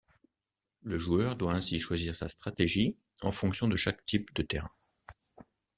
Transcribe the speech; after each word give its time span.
Le 0.81 0.97
joueur 0.97 1.35
doit 1.35 1.53
ainsi 1.53 1.79
choisir 1.79 2.15
sa 2.15 2.27
stratégie 2.27 2.97
en 3.21 3.31
fonction 3.31 3.67
de 3.67 3.75
chaque 3.75 4.03
type 4.03 4.33
de 4.33 4.41
terrain. 4.41 4.71